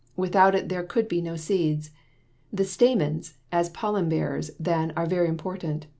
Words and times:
Without 0.15 0.55
it 0.55 0.67
there 0.69 0.81
could 0.81 1.07
be 1.07 1.21
no 1.21 1.35
seeds. 1.35 1.91
The 2.51 2.65
stamens 2.65 3.35
as 3.51 3.69
pollen 3.69 4.09
bearers, 4.09 4.49
then, 4.59 4.91
are 4.97 5.05
very 5.05 5.27
important. 5.27 5.85